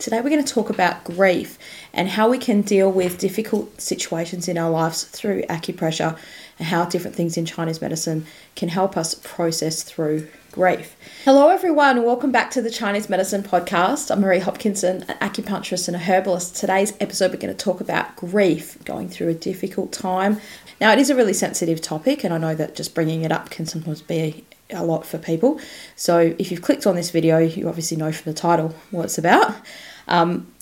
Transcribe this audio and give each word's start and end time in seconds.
Today, 0.00 0.22
we're 0.22 0.30
going 0.30 0.42
to 0.42 0.54
talk 0.54 0.70
about 0.70 1.04
grief 1.04 1.58
and 1.92 2.08
how 2.08 2.30
we 2.30 2.38
can 2.38 2.62
deal 2.62 2.90
with 2.90 3.18
difficult 3.18 3.78
situations 3.78 4.48
in 4.48 4.56
our 4.56 4.70
lives 4.70 5.04
through 5.04 5.42
acupressure 5.42 6.16
and 6.58 6.68
how 6.68 6.86
different 6.86 7.14
things 7.14 7.36
in 7.36 7.44
Chinese 7.44 7.82
medicine 7.82 8.24
can 8.56 8.70
help 8.70 8.96
us 8.96 9.14
process 9.14 9.82
through 9.82 10.26
grief. 10.52 10.96
Hello, 11.26 11.50
everyone. 11.50 12.02
Welcome 12.02 12.32
back 12.32 12.50
to 12.52 12.62
the 12.62 12.70
Chinese 12.70 13.10
Medicine 13.10 13.42
Podcast. 13.42 14.10
I'm 14.10 14.22
Marie 14.22 14.38
Hopkinson, 14.38 15.02
an 15.02 15.18
acupuncturist 15.18 15.86
and 15.86 15.94
a 15.94 16.00
herbalist. 16.00 16.56
Today's 16.56 16.94
episode, 16.98 17.30
we're 17.32 17.36
going 17.36 17.54
to 17.54 17.64
talk 17.64 17.82
about 17.82 18.16
grief, 18.16 18.82
going 18.86 19.10
through 19.10 19.28
a 19.28 19.34
difficult 19.34 19.92
time. 19.92 20.40
Now, 20.80 20.92
it 20.94 20.98
is 20.98 21.10
a 21.10 21.14
really 21.14 21.34
sensitive 21.34 21.82
topic, 21.82 22.24
and 22.24 22.32
I 22.32 22.38
know 22.38 22.54
that 22.54 22.74
just 22.74 22.94
bringing 22.94 23.20
it 23.20 23.32
up 23.32 23.50
can 23.50 23.66
sometimes 23.66 24.00
be 24.00 24.46
a 24.72 24.84
lot 24.84 25.06
for 25.06 25.18
people. 25.18 25.60
So, 25.96 26.34
if 26.38 26.50
you've 26.50 26.62
clicked 26.62 26.86
on 26.86 26.94
this 26.94 27.10
video, 27.10 27.38
you 27.38 27.68
obviously 27.68 27.96
know 27.96 28.12
from 28.12 28.32
the 28.32 28.38
title 28.38 28.74
what 28.90 29.04
it's 29.04 29.18
about. 29.18 29.54
Um, 30.08 30.52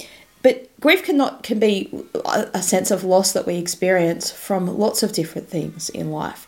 but 0.43 0.69
grief 0.81 1.03
cannot 1.05 1.43
can 1.43 1.59
be 1.59 1.93
a 2.25 2.63
sense 2.63 2.91
of 2.91 3.05
loss 3.05 3.33
that 3.33 3.47
we 3.47 3.57
experience 3.57 4.31
from 4.31 4.67
lots 4.79 5.03
of 5.03 5.13
different 5.13 5.49
things 5.49 5.89
in 5.89 6.11
life. 6.11 6.47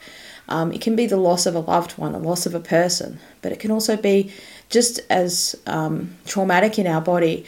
Um, 0.48 0.72
it 0.72 0.80
can 0.80 0.96
be 0.96 1.06
the 1.06 1.16
loss 1.16 1.46
of 1.46 1.54
a 1.54 1.60
loved 1.60 1.92
one, 1.92 2.14
a 2.14 2.18
loss 2.18 2.44
of 2.44 2.54
a 2.54 2.60
person, 2.60 3.20
but 3.40 3.52
it 3.52 3.60
can 3.60 3.70
also 3.70 3.96
be 3.96 4.32
just 4.68 5.00
as 5.08 5.56
um, 5.66 6.16
traumatic 6.26 6.78
in 6.78 6.86
our 6.86 7.00
body. 7.00 7.46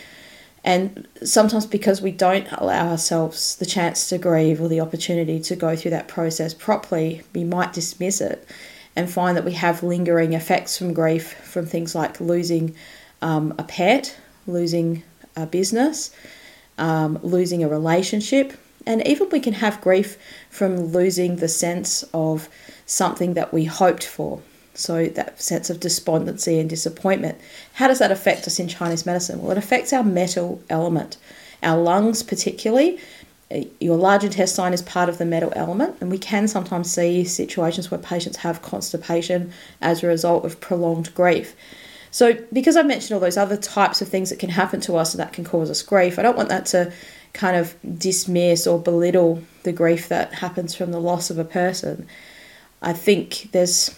And 0.65 1.09
sometimes 1.24 1.66
because 1.66 2.01
we 2.01 2.12
don't 2.12 2.46
allow 2.52 2.90
ourselves 2.90 3.56
the 3.56 3.66
chance 3.66 4.09
to 4.10 4.18
grieve 4.18 4.60
or 4.60 4.68
the 4.68 4.80
opportunity 4.80 5.40
to 5.40 5.56
go 5.56 5.74
through 5.74 5.90
that 5.90 6.06
process 6.06 6.54
properly, 6.54 7.23
we 7.34 7.42
might 7.42 7.73
dismiss 7.73 8.20
it 8.20 8.46
and 8.95 9.10
find 9.10 9.37
that 9.37 9.45
we 9.45 9.52
have 9.52 9.82
lingering 9.82 10.32
effects 10.32 10.77
from 10.77 10.92
grief 10.92 11.32
from 11.45 11.66
things 11.66 11.95
like 11.95 12.20
losing 12.20 12.74
um, 13.23 13.55
a 13.59 13.65
pet, 13.65 14.16
losing 14.46 15.02
a 15.37 15.46
business, 15.46 16.10
um, 16.78 17.18
losing 17.23 17.62
a 17.62 17.68
relationship, 17.68 18.52
and 18.87 19.06
even 19.06 19.28
we 19.30 19.41
can 19.41 19.54
have 19.54 19.80
grief 19.80 20.18
from 20.51 20.76
losing 20.76 21.37
the 21.37 21.48
sense 21.48 22.04
of 22.13 22.48
something 22.85 23.35
that 23.35 23.52
we 23.52 23.65
hoped 23.65 24.04
for. 24.04 24.43
So, 24.74 25.07
that 25.07 25.40
sense 25.40 25.68
of 25.68 25.80
despondency 25.80 26.59
and 26.59 26.68
disappointment. 26.68 27.38
How 27.74 27.88
does 27.88 27.98
that 27.98 28.10
affect 28.10 28.46
us 28.46 28.59
in 28.59 28.68
Chinese 28.68 29.04
medicine? 29.04 29.43
Well, 29.43 29.52
it 29.52 29.59
affects 29.59 29.93
our 29.93 30.02
metal 30.02 30.63
element, 30.70 31.18
our 31.63 31.79
lungs, 31.79 32.23
particularly. 32.23 32.98
Your 33.80 33.96
large 33.96 34.24
intestine 34.24 34.72
is 34.72 34.82
part 34.82 35.08
of 35.08 35.18
the 35.18 35.26
metal 35.26 35.52
element, 35.54 35.96
and 36.00 36.10
we 36.10 36.18
can 36.18 36.48
sometimes 36.48 36.90
see 36.90 37.24
situations 37.24 37.90
where 37.90 37.98
patients 37.98 38.38
have 38.38 38.62
constipation 38.62 39.52
as 39.80 40.02
a 40.02 40.06
result 40.06 40.45
of 40.45 40.60
prolonged 40.60 41.14
grief. 41.14 41.54
So, 42.10 42.34
because 42.52 42.76
I've 42.76 42.86
mentioned 42.86 43.14
all 43.14 43.20
those 43.20 43.38
other 43.38 43.56
types 43.56 44.02
of 44.02 44.08
things 44.08 44.30
that 44.30 44.38
can 44.38 44.50
happen 44.50 44.80
to 44.82 44.96
us 44.96 45.14
and 45.14 45.20
that 45.20 45.32
can 45.32 45.45
cause 45.45 45.70
us 45.70 45.82
grief, 45.82 46.18
I 46.18 46.23
don't 46.23 46.36
want 46.36 46.50
that 46.50 46.66
to 46.66 46.92
kind 47.32 47.56
of 47.56 47.74
dismiss 47.98 48.66
or 48.66 48.78
belittle 48.78 49.42
the 49.62 49.73
grief 49.73 50.08
that 50.08 50.34
happens 50.34 50.74
from 50.74 50.92
the 50.92 51.00
loss 51.00 51.30
of 51.30 51.38
a 51.38 51.45
person. 51.45 52.06
I 52.82 52.92
think 52.92 53.48
there's 53.52 53.95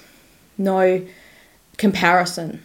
no 0.57 1.05
comparison 1.77 2.63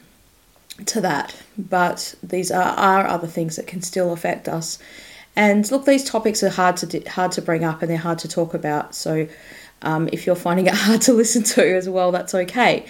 to 0.85 1.01
that, 1.01 1.35
but 1.57 2.15
these 2.21 2.51
are, 2.51 2.77
are 2.77 3.07
other 3.07 3.27
things 3.27 3.55
that 3.55 3.67
can 3.67 3.81
still 3.81 4.13
affect 4.13 4.47
us. 4.47 4.77
And 5.39 5.71
look, 5.71 5.85
these 5.85 6.03
topics 6.03 6.43
are 6.43 6.49
hard 6.49 6.75
to 6.77 6.99
hard 7.09 7.31
to 7.31 7.41
bring 7.41 7.63
up 7.63 7.81
and 7.81 7.89
they're 7.89 7.97
hard 7.97 8.19
to 8.19 8.27
talk 8.27 8.53
about. 8.53 8.93
So, 8.93 9.25
um, 9.83 10.09
if 10.11 10.25
you're 10.27 10.35
finding 10.35 10.67
it 10.67 10.73
hard 10.85 11.01
to 11.03 11.13
listen 11.13 11.43
to 11.43 11.77
as 11.77 11.87
well, 11.87 12.11
that's 12.11 12.35
okay. 12.35 12.85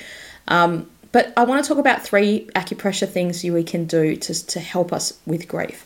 Um, 0.48 0.90
but 1.12 1.32
I 1.38 1.44
want 1.44 1.64
to 1.64 1.68
talk 1.68 1.78
about 1.78 2.02
three 2.02 2.50
acupressure 2.56 3.08
things 3.08 3.44
we 3.44 3.64
can 3.64 3.86
do 3.86 4.16
to, 4.16 4.48
to 4.48 4.60
help 4.60 4.92
us 4.92 5.20
with 5.28 5.48
grief 5.48 5.86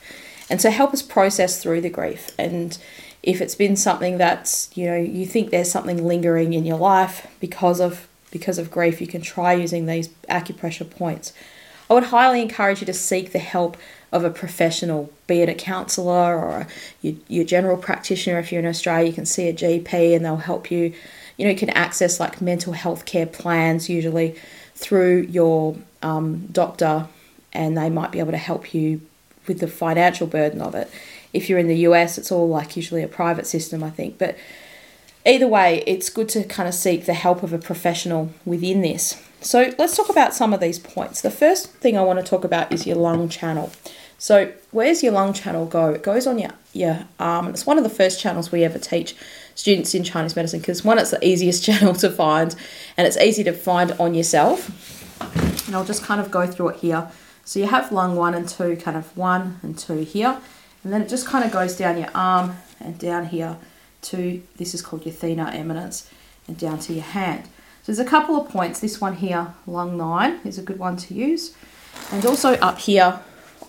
and 0.50 0.58
to 0.62 0.72
help 0.72 0.94
us 0.94 1.02
process 1.02 1.62
through 1.62 1.82
the 1.82 1.90
grief. 1.90 2.32
And 2.40 2.78
if 3.24 3.42
it's 3.42 3.56
been 3.56 3.76
something 3.76 4.18
that's, 4.18 4.70
you 4.74 4.86
know, 4.86 4.96
you 4.96 5.26
think 5.26 5.50
there's 5.50 5.70
something 5.70 6.06
lingering 6.06 6.54
in 6.54 6.66
your 6.66 6.78
life 6.78 7.28
because 7.42 7.82
of 7.82 8.08
because 8.32 8.58
of 8.58 8.72
grief, 8.72 9.02
you 9.02 9.08
can 9.08 9.22
try 9.22 9.52
using 9.52 9.86
these 9.86 10.08
acupressure 10.30 10.90
points. 10.90 11.34
I 11.90 11.94
would 11.94 12.06
highly 12.06 12.42
encourage 12.42 12.80
you 12.80 12.86
to 12.86 12.94
seek 12.94 13.34
the 13.34 13.40
help 13.40 13.76
of 14.14 14.24
a 14.24 14.30
professional, 14.30 15.12
be 15.26 15.42
it 15.42 15.50
a 15.50 15.56
counsellor 15.56 16.38
or 16.38 16.50
a, 16.60 16.68
your, 17.02 17.16
your 17.28 17.44
general 17.44 17.76
practitioner. 17.76 18.38
If 18.38 18.52
you're 18.52 18.62
in 18.62 18.68
Australia, 18.68 19.08
you 19.08 19.14
can 19.14 19.26
see 19.26 19.50
a 19.50 19.54
GP 19.54 20.16
and 20.16 20.24
they'll 20.24 20.38
help 20.38 20.70
you. 20.70 20.94
You 21.36 21.46
know, 21.46 21.52
you 21.52 21.58
can 21.58 21.72
access 21.72 22.20
like 22.20 22.40
mental 22.40 22.74
health 22.74 23.06
care 23.06 23.26
plans 23.26 23.90
usually 23.90 24.36
through 24.76 25.22
your 25.32 25.76
um, 26.04 26.46
doctor, 26.52 27.08
and 27.54 27.76
they 27.76 27.90
might 27.90 28.12
be 28.12 28.20
able 28.20 28.32
to 28.32 28.38
help 28.38 28.74
you 28.74 29.02
with 29.48 29.60
the 29.60 29.68
financial 29.68 30.28
burden 30.28 30.62
of 30.62 30.76
it. 30.76 30.90
If 31.34 31.50
you're 31.50 31.60
in 31.60 31.68
the 31.68 31.78
US, 31.88 32.20
it's 32.20 32.32
all 32.32 32.48
like 32.48 32.76
usually 32.76 33.02
a 33.02 33.08
private 33.08 33.48
system, 33.48 33.84
I 33.84 33.90
think. 33.90 34.20
But 34.20 34.38
either 35.26 35.48
way, 35.48 35.84
it's 35.88 36.10
good 36.10 36.30
to 36.30 36.44
kind 36.44 36.70
of 36.70 36.76
seek 36.76 37.06
the 37.06 37.16
help 37.16 37.42
of 37.42 37.52
a 37.52 37.58
professional 37.58 38.32
within 38.46 38.82
this. 38.82 39.20
So 39.42 39.74
let's 39.78 39.98
talk 39.98 40.10
about 40.10 40.34
some 40.34 40.54
of 40.54 40.62
these 40.62 40.80
points. 40.80 41.22
The 41.22 41.32
first 41.32 41.70
thing 41.70 41.98
I 41.98 42.02
want 42.02 42.20
to 42.20 42.26
talk 42.26 42.44
about 42.44 42.72
is 42.72 42.88
your 42.88 42.96
lung 42.96 43.28
channel. 43.28 43.72
So 44.24 44.54
where's 44.72 45.04
your 45.04 45.12
lung 45.12 45.34
channel 45.34 45.66
go? 45.66 45.90
It 45.90 46.02
goes 46.02 46.28
on 46.28 46.40
your, 46.40 46.52
your 46.72 47.06
arm, 47.20 47.48
it's 47.48 47.66
one 47.66 47.78
of 47.78 47.84
the 47.84 47.90
first 47.90 48.22
channels 48.22 48.54
we 48.54 48.64
ever 48.64 48.80
teach 48.80 49.18
students 49.54 49.94
in 49.94 50.06
Chinese 50.06 50.34
medicine 50.34 50.62
because 50.62 50.82
one, 50.82 50.98
it's 50.98 51.12
the 51.12 51.22
easiest 51.28 51.62
channel 51.66 51.94
to 51.96 52.10
find 52.10 52.56
and 52.96 53.06
it's 53.06 53.18
easy 53.18 53.44
to 53.44 53.52
find 53.52 53.92
on 54.00 54.14
yourself. 54.14 54.70
And 55.68 55.76
I'll 55.76 55.84
just 55.84 56.04
kind 56.04 56.22
of 56.22 56.32
go 56.32 56.48
through 56.48 56.70
it 56.70 56.78
here. 56.78 57.12
So 57.44 57.60
you 57.60 57.68
have 57.68 57.92
lung 57.92 58.16
one 58.16 58.34
and 58.34 58.48
two, 58.48 58.78
kind 58.78 58.96
of 58.96 59.18
one 59.18 59.60
and 59.62 59.78
two 59.78 60.04
here, 60.06 60.40
and 60.86 60.94
then 60.94 61.02
it 61.02 61.10
just 61.10 61.28
kind 61.28 61.44
of 61.44 61.52
goes 61.52 61.76
down 61.76 61.98
your 61.98 62.10
arm 62.16 62.56
and 62.80 62.98
down 62.98 63.26
here 63.26 63.58
to 64.04 64.42
this 64.56 64.74
is 64.74 64.82
called 64.82 65.06
your 65.06 65.14
thenar 65.14 65.54
eminence 65.54 66.10
and 66.48 66.58
down 66.58 66.80
to 66.80 66.94
your 66.94 67.04
hand. 67.04 67.44
So 67.44 67.92
there's 67.92 68.00
a 68.00 68.10
couple 68.10 68.38
of 68.38 68.48
points. 68.48 68.80
This 68.80 69.02
one 69.02 69.18
here, 69.18 69.54
lung 69.68 69.98
nine, 69.98 70.40
is 70.46 70.58
a 70.58 70.62
good 70.62 70.80
one 70.80 70.96
to 70.96 71.14
use, 71.14 71.54
and 72.10 72.26
also 72.26 72.54
up 72.54 72.80
here 72.80 73.20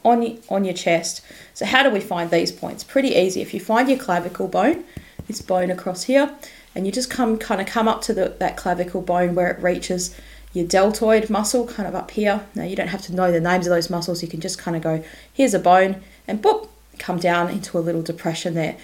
on 0.04 0.38
on 0.48 0.65
your 0.65 0.75
chest. 0.75 1.22
So 1.54 1.65
how 1.65 1.82
do 1.82 1.91
we 1.91 2.00
find 2.00 2.31
these 2.31 2.53
points? 2.53 2.84
Pretty 2.84 3.09
easy. 3.09 3.41
If 3.41 3.54
you 3.54 3.60
find 3.60 3.88
your 3.88 3.98
clavicle 3.98 4.48
bone, 4.48 4.84
this 5.26 5.42
bone 5.42 5.70
across 5.70 6.04
here, 6.04 6.34
and 6.75 6.87
you 6.87 6.92
just 6.92 7.10
come 7.10 7.38
kind 7.38 7.60
of 7.60 7.66
come 7.66 7.88
up 7.88 8.03
to 8.03 8.15
the, 8.15 8.37
that 8.38 8.56
clavicle 8.56 9.03
bone 9.03 9.34
where 9.34 9.50
it 9.50 9.62
reaches 9.62 10.15
your 10.53 10.66
deltoid 10.66 11.28
muscle, 11.31 11.66
kind 11.66 11.88
of 11.88 11.94
up 11.94 12.12
here. 12.12 12.47
Now 12.54 12.65
you 12.65 12.76
don't 12.76 12.88
have 12.88 13.03
to 13.03 13.15
know 13.15 13.32
the 13.32 13.41
names 13.41 13.66
of 13.66 13.72
those 13.72 13.91
muscles. 13.91 14.22
You 14.22 14.28
can 14.28 14.41
just 14.41 14.59
kind 14.59 14.76
of 14.76 14.82
go, 14.82 15.03
here's 15.32 15.54
a 15.54 15.59
bone, 15.59 16.03
and 16.28 16.41
boop, 16.42 16.69
come 16.98 17.19
down 17.19 17.48
into 17.48 17.76
a 17.76 17.81
little 17.81 18.03
depression 18.03 18.54
there. 18.54 18.76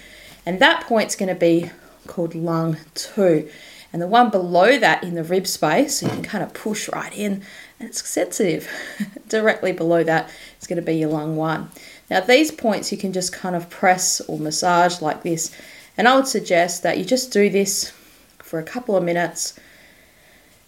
And 0.45 0.59
that 0.59 0.83
point's 0.85 1.15
going 1.15 1.29
to 1.29 1.35
be 1.35 1.71
called 2.07 2.35
lung 2.35 2.77
two. 2.93 3.49
And 3.93 4.01
the 4.01 4.07
one 4.07 4.29
below 4.29 4.79
that 4.79 5.03
in 5.03 5.15
the 5.15 5.23
rib 5.23 5.47
space, 5.47 6.01
you 6.01 6.09
can 6.09 6.23
kind 6.23 6.43
of 6.43 6.53
push 6.53 6.89
right 6.89 7.15
in, 7.17 7.43
it's 7.83 8.07
sensitive. 8.07 8.69
Directly 9.29 9.71
below 9.71 10.03
that 10.03 10.29
is 10.59 10.67
going 10.67 10.77
to 10.77 10.81
be 10.81 10.95
your 10.95 11.09
lung 11.09 11.35
one. 11.35 11.69
Now, 12.09 12.19
these 12.19 12.51
points 12.51 12.91
you 12.91 12.97
can 12.97 13.13
just 13.13 13.33
kind 13.33 13.55
of 13.55 13.69
press 13.69 14.21
or 14.21 14.37
massage 14.37 15.01
like 15.01 15.23
this 15.23 15.51
and 15.97 16.07
I 16.07 16.15
would 16.15 16.27
suggest 16.27 16.83
that 16.83 16.97
you 16.97 17.05
just 17.05 17.31
do 17.31 17.49
this 17.49 17.91
for 18.39 18.59
a 18.59 18.63
couple 18.63 18.95
of 18.95 19.03
minutes 19.03 19.59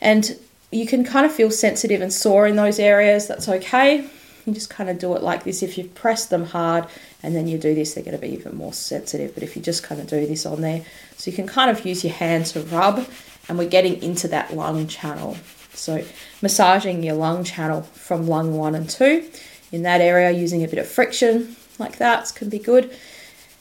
and 0.01 0.37
you 0.71 0.85
can 0.85 1.03
kind 1.03 1.25
of 1.25 1.31
feel 1.31 1.51
sensitive 1.51 2.01
and 2.01 2.11
sore 2.11 2.47
in 2.47 2.55
those 2.55 2.79
areas. 2.79 3.27
That's 3.27 3.47
okay. 3.47 4.07
You 4.45 4.53
just 4.53 4.69
kind 4.69 4.89
of 4.89 4.99
do 4.99 5.15
it 5.15 5.23
like 5.23 5.43
this. 5.43 5.63
If 5.63 5.77
you 5.77 5.85
press 5.85 6.25
them 6.25 6.45
hard 6.45 6.87
and 7.21 7.35
then 7.35 7.47
you 7.47 7.57
do 7.57 7.73
this, 7.73 7.93
they're 7.93 8.03
going 8.03 8.17
to 8.17 8.21
be 8.21 8.33
even 8.33 8.57
more 8.57 8.73
sensitive. 8.73 9.33
But 9.33 9.43
if 9.43 9.55
you 9.55 9.61
just 9.61 9.83
kind 9.83 10.01
of 10.01 10.07
do 10.07 10.25
this 10.27 10.45
on 10.45 10.61
there, 10.61 10.83
so 11.15 11.31
you 11.31 11.35
can 11.35 11.47
kind 11.47 11.71
of 11.71 11.85
use 11.85 12.03
your 12.03 12.13
hand 12.13 12.47
to 12.47 12.61
rub, 12.61 13.07
and 13.47 13.57
we're 13.57 13.69
getting 13.69 14.01
into 14.01 14.27
that 14.29 14.53
lung 14.53 14.87
channel. 14.87 15.37
So 15.73 16.03
massaging 16.41 17.03
your 17.03 17.15
lung 17.15 17.43
channel 17.43 17.81
from 17.81 18.27
lung 18.27 18.57
one 18.57 18.75
and 18.75 18.89
two 18.89 19.29
in 19.71 19.83
that 19.83 20.01
area 20.01 20.31
using 20.31 20.63
a 20.63 20.67
bit 20.67 20.79
of 20.79 20.87
friction 20.87 21.55
like 21.79 21.97
that 21.97 22.31
can 22.35 22.49
be 22.49 22.59
good. 22.59 22.95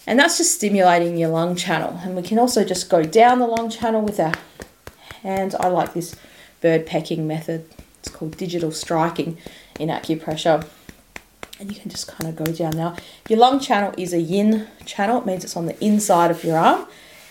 And 0.06 0.18
that's 0.18 0.38
just 0.38 0.54
stimulating 0.54 1.16
your 1.16 1.30
lung 1.30 1.54
channel. 1.56 2.00
And 2.02 2.16
we 2.16 2.22
can 2.22 2.38
also 2.38 2.64
just 2.64 2.90
go 2.90 3.02
down 3.02 3.38
the 3.38 3.46
lung 3.46 3.70
channel 3.70 4.02
with 4.02 4.18
our 4.18 4.34
hands. 5.22 5.54
I 5.54 5.68
like 5.68 5.94
this 5.94 6.16
bird 6.60 6.86
pecking 6.86 7.26
method. 7.26 7.68
It's 8.00 8.08
called 8.08 8.36
digital 8.36 8.72
striking 8.72 9.38
in 9.78 9.88
acupressure. 9.88 10.66
And 11.60 11.72
you 11.72 11.80
can 11.80 11.90
just 11.90 12.08
kind 12.08 12.28
of 12.28 12.44
go 12.44 12.52
down 12.52 12.76
now. 12.76 12.96
Your 13.28 13.38
lung 13.38 13.60
channel 13.60 13.94
is 13.96 14.12
a 14.12 14.20
yin 14.20 14.66
channel. 14.84 15.18
It 15.20 15.26
means 15.26 15.44
it's 15.44 15.56
on 15.56 15.66
the 15.66 15.84
inside 15.84 16.32
of 16.32 16.42
your 16.42 16.58
arm 16.58 16.88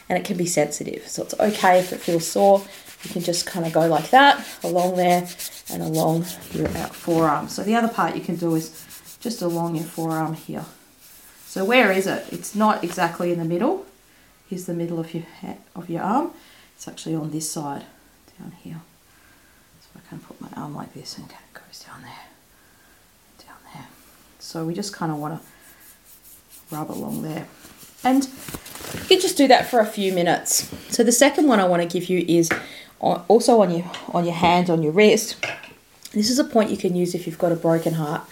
and 0.07 0.17
it 0.17 0.23
can 0.23 0.37
be 0.37 0.45
sensitive. 0.45 1.07
So 1.07 1.23
it's 1.23 1.33
okay 1.39 1.79
if 1.79 1.91
it 1.91 1.99
feels 1.99 2.25
sore. 2.25 2.63
You 3.03 3.09
can 3.09 3.21
just 3.21 3.45
kind 3.45 3.65
of 3.65 3.73
go 3.73 3.87
like 3.87 4.09
that 4.11 4.45
along 4.63 4.95
there 4.95 5.27
and 5.71 5.81
along 5.81 6.25
your 6.51 6.67
out 6.77 6.95
forearm. 6.95 7.47
So 7.47 7.63
the 7.63 7.75
other 7.75 7.87
part 7.87 8.15
you 8.15 8.21
can 8.21 8.35
do 8.35 8.55
is 8.55 9.17
just 9.19 9.41
along 9.41 9.75
your 9.75 9.85
forearm 9.85 10.33
here. 10.33 10.65
So 11.45 11.65
where 11.65 11.91
is 11.91 12.07
it? 12.07 12.25
It's 12.31 12.55
not 12.55 12.83
exactly 12.83 13.31
in 13.31 13.39
the 13.39 13.45
middle. 13.45 13.85
Here's 14.49 14.65
the 14.65 14.73
middle 14.73 14.99
of 14.99 15.13
your 15.13 15.23
of 15.75 15.89
your 15.89 16.01
arm. 16.01 16.31
It's 16.75 16.87
actually 16.87 17.15
on 17.15 17.31
this 17.31 17.49
side, 17.49 17.85
down 18.39 18.53
here. 18.63 18.81
So 19.81 19.89
I 19.95 20.09
can 20.09 20.19
put 20.19 20.39
my 20.41 20.49
arm 20.55 20.75
like 20.75 20.93
this 20.93 21.17
and 21.17 21.29
it 21.29 21.35
goes 21.53 21.83
down 21.85 22.01
there, 22.01 23.45
down 23.45 23.57
there. 23.73 23.87
So 24.39 24.65
we 24.65 24.73
just 24.73 24.93
kind 24.93 25.11
of 25.11 25.17
want 25.17 25.41
to 25.41 26.75
rub 26.75 26.89
along 26.91 27.21
there. 27.21 27.47
And 28.03 28.23
you 28.93 29.07
can 29.07 29.19
just 29.19 29.37
do 29.37 29.47
that 29.47 29.69
for 29.69 29.79
a 29.79 29.85
few 29.85 30.11
minutes. 30.11 30.73
So 30.89 31.03
the 31.03 31.11
second 31.11 31.47
one 31.47 31.59
I 31.59 31.65
want 31.65 31.81
to 31.83 31.87
give 31.87 32.09
you 32.09 32.25
is 32.27 32.49
also 33.01 33.61
on 33.61 33.71
your 33.71 33.91
on 34.13 34.25
your 34.25 34.35
hands, 34.35 34.69
on 34.69 34.83
your 34.83 34.93
wrist. 34.93 35.35
This 36.13 36.29
is 36.29 36.39
a 36.39 36.43
point 36.43 36.69
you 36.69 36.77
can 36.77 36.95
use 36.95 37.15
if 37.15 37.25
you've 37.25 37.39
got 37.39 37.51
a 37.51 37.55
broken 37.55 37.93
heart. 37.93 38.23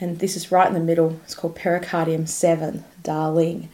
And 0.00 0.18
this 0.18 0.34
is 0.34 0.50
right 0.50 0.66
in 0.66 0.74
the 0.74 0.80
middle. 0.80 1.20
It's 1.22 1.36
called 1.36 1.54
pericardium 1.54 2.26
7, 2.26 2.84
darling. 3.04 3.68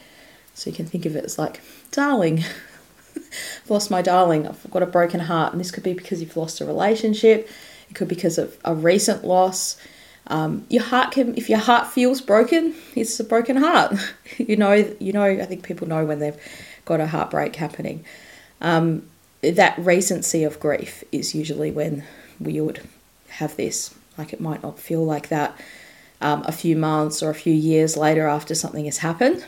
So 0.53 0.69
you 0.69 0.75
can 0.75 0.85
think 0.85 1.07
of 1.07 1.15
it 1.15 1.25
as 1.25 1.39
like, 1.39 1.59
darling, 1.91 2.43
I've 3.15 3.63
lost 3.69 3.89
my 3.89 4.03
darling, 4.03 4.47
I've 4.47 4.69
got 4.69 4.83
a 4.83 4.85
broken 4.85 5.21
heart. 5.21 5.53
And 5.53 5.59
this 5.59 5.71
could 5.71 5.83
be 5.83 5.93
because 5.93 6.21
you've 6.21 6.37
lost 6.37 6.61
a 6.61 6.65
relationship, 6.65 7.49
it 7.89 7.95
could 7.95 8.07
be 8.07 8.15
because 8.15 8.37
of 8.37 8.55
a 8.63 8.75
recent 8.75 9.25
loss. 9.25 9.81
Um, 10.27 10.67
your 10.69 10.83
heart 10.83 11.11
can, 11.11 11.35
if 11.35 11.49
your 11.49 11.57
heart 11.57 11.87
feels 11.87 12.21
broken, 12.21 12.75
it's 12.95 13.19
a 13.19 13.23
broken 13.23 13.57
heart. 13.57 13.95
you 14.37 14.55
know, 14.55 14.73
you 14.99 15.11
know. 15.11 15.23
I 15.23 15.45
think 15.45 15.63
people 15.63 15.87
know 15.87 16.05
when 16.05 16.19
they've 16.19 16.37
got 16.85 16.99
a 16.99 17.07
heartbreak 17.07 17.55
happening. 17.55 18.05
Um, 18.61 19.07
that 19.41 19.77
recency 19.77 20.43
of 20.43 20.59
grief 20.59 21.03
is 21.11 21.33
usually 21.33 21.71
when 21.71 22.03
we 22.39 22.59
would 22.61 22.81
have 23.29 23.55
this. 23.55 23.93
Like 24.17 24.33
it 24.33 24.41
might 24.41 24.63
not 24.63 24.79
feel 24.79 25.03
like 25.03 25.29
that 25.29 25.59
um, 26.21 26.43
a 26.45 26.51
few 26.51 26.75
months 26.75 27.23
or 27.23 27.29
a 27.29 27.35
few 27.35 27.53
years 27.53 27.95
later 27.95 28.27
after 28.27 28.53
something 28.53 28.85
has 28.85 28.97
happened. 28.97 29.45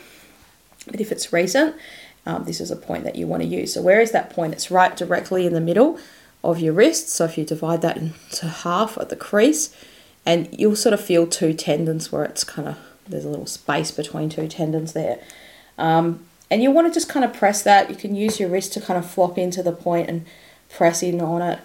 But 0.86 1.00
if 1.00 1.12
it's 1.12 1.32
recent, 1.32 1.76
um, 2.24 2.44
this 2.44 2.60
is 2.60 2.70
a 2.70 2.76
point 2.76 3.04
that 3.04 3.16
you 3.16 3.26
want 3.26 3.42
to 3.42 3.48
use. 3.48 3.74
So 3.74 3.82
where 3.82 4.00
is 4.00 4.12
that 4.12 4.30
point? 4.30 4.54
It's 4.54 4.70
right 4.70 4.96
directly 4.96 5.46
in 5.46 5.52
the 5.52 5.60
middle 5.60 5.98
of 6.42 6.58
your 6.58 6.72
wrist. 6.72 7.08
So 7.08 7.24
if 7.24 7.36
you 7.36 7.44
divide 7.44 7.82
that 7.82 7.96
into 7.96 8.46
half 8.46 8.96
at 8.98 9.10
the 9.10 9.16
crease, 9.16 9.74
and 10.24 10.48
you'll 10.56 10.76
sort 10.76 10.92
of 10.92 11.00
feel 11.00 11.26
two 11.26 11.52
tendons 11.52 12.12
where 12.12 12.24
it's 12.24 12.44
kind 12.44 12.68
of 12.68 12.78
there's 13.08 13.24
a 13.24 13.28
little 13.28 13.46
space 13.46 13.90
between 13.90 14.28
two 14.28 14.46
tendons 14.46 14.92
there. 14.92 15.18
Um, 15.76 16.24
and 16.52 16.62
you 16.62 16.70
want 16.70 16.86
to 16.86 16.92
just 16.92 17.08
kind 17.08 17.24
of 17.24 17.32
press 17.32 17.62
that. 17.62 17.88
You 17.88 17.96
can 17.96 18.14
use 18.14 18.38
your 18.38 18.50
wrist 18.50 18.74
to 18.74 18.80
kind 18.82 18.98
of 18.98 19.10
flop 19.10 19.38
into 19.38 19.62
the 19.62 19.72
point 19.72 20.10
and 20.10 20.26
press 20.68 21.02
in 21.02 21.18
on 21.18 21.40
it. 21.40 21.60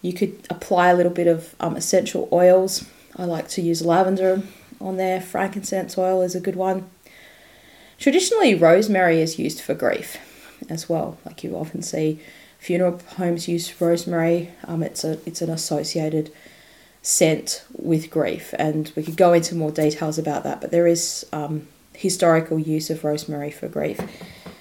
You 0.00 0.12
could 0.12 0.46
apply 0.48 0.90
a 0.90 0.94
little 0.94 1.10
bit 1.10 1.26
of 1.26 1.56
um, 1.58 1.74
essential 1.74 2.28
oils. 2.30 2.84
I 3.16 3.24
like 3.24 3.48
to 3.48 3.62
use 3.62 3.84
lavender 3.84 4.44
on 4.80 4.96
there. 4.96 5.20
Frankincense 5.20 5.98
oil 5.98 6.22
is 6.22 6.36
a 6.36 6.40
good 6.40 6.54
one. 6.54 6.88
Traditionally, 7.98 8.54
rosemary 8.54 9.20
is 9.20 9.40
used 9.40 9.60
for 9.60 9.74
grief 9.74 10.18
as 10.70 10.88
well. 10.88 11.18
Like 11.26 11.42
you 11.42 11.56
often 11.56 11.82
see 11.82 12.20
funeral 12.60 13.00
homes 13.16 13.48
use 13.48 13.80
rosemary. 13.80 14.52
Um, 14.62 14.84
it's 14.84 15.02
a 15.02 15.18
it's 15.26 15.42
an 15.42 15.50
associated 15.50 16.30
scent 17.02 17.64
with 17.72 18.08
grief, 18.08 18.54
and 18.56 18.92
we 18.94 19.02
could 19.02 19.16
go 19.16 19.32
into 19.32 19.56
more 19.56 19.72
details 19.72 20.16
about 20.16 20.44
that. 20.44 20.60
But 20.60 20.70
there 20.70 20.86
is 20.86 21.26
um, 21.32 21.66
historical 22.06 22.58
use 22.58 22.90
of 22.92 23.04
rosemary 23.04 23.50
for 23.50 23.68
grief. 23.68 24.00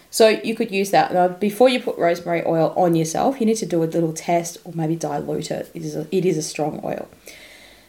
So 0.09 0.29
you 0.29 0.55
could 0.55 0.71
use 0.71 0.89
that. 0.91 1.13
Now, 1.13 1.27
before 1.27 1.69
you 1.69 1.79
put 1.79 1.97
rosemary 1.97 2.43
oil 2.45 2.73
on 2.75 2.95
yourself, 2.95 3.39
you 3.39 3.45
need 3.45 3.57
to 3.57 3.65
do 3.75 3.83
a 3.83 3.89
little 3.95 4.13
test 4.13 4.57
or 4.63 4.71
maybe 4.73 4.95
dilute 4.95 5.51
it. 5.51 5.69
It 5.73 5.83
is 5.83 5.95
a, 5.95 6.07
it 6.11 6.25
is 6.25 6.37
a 6.37 6.41
strong 6.41 6.81
oil. 6.83 7.07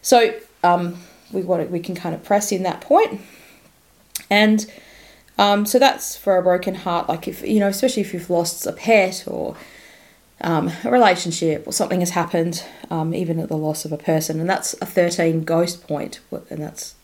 So 0.02 0.18
um, 0.62 0.82
we 1.32 1.42
want 1.42 1.62
to, 1.62 1.68
we 1.72 1.80
can 1.80 1.94
kind 1.94 2.14
of 2.14 2.22
press 2.22 2.52
in 2.52 2.62
that 2.64 2.80
point. 2.80 2.88
point, 2.88 3.20
and 4.30 4.58
um, 5.36 5.66
so 5.66 5.78
that's 5.78 6.16
for 6.16 6.38
a 6.38 6.42
broken 6.42 6.74
heart. 6.74 7.06
Like 7.06 7.28
if 7.28 7.42
you 7.42 7.60
know, 7.60 7.68
especially 7.68 8.02
if 8.02 8.14
you've 8.14 8.30
lost 8.30 8.66
a 8.66 8.72
pet 8.72 9.24
or 9.26 9.54
um, 10.40 10.70
a 10.84 10.90
relationship 10.90 11.66
or 11.66 11.72
something 11.72 12.00
has 12.00 12.10
happened, 12.10 12.64
um, 12.88 13.12
even 13.12 13.38
at 13.38 13.48
the 13.48 13.58
loss 13.58 13.84
of 13.84 13.92
a 13.92 13.98
person, 13.98 14.40
and 14.40 14.48
that's 14.48 14.72
a 14.80 14.86
thirteen 14.86 15.44
ghost 15.44 15.86
point, 15.86 16.20
and 16.50 16.60
that's 16.62 16.94